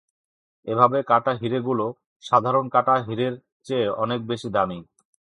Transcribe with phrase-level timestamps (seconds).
[0.67, 1.85] এভাবে কাটা হীরেগুলো
[2.23, 3.33] সাধারণ কাটা হীরের
[3.65, 4.79] চেয়ে অনেক বেশি দামি।